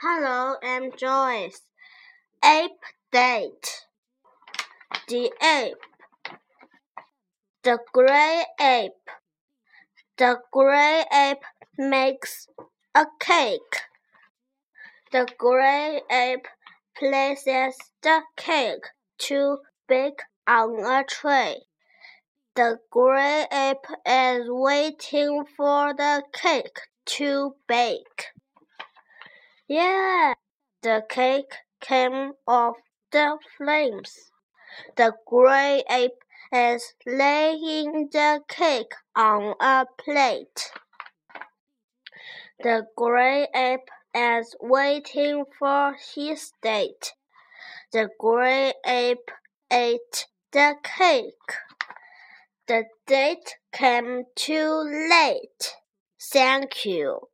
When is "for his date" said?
45.58-47.12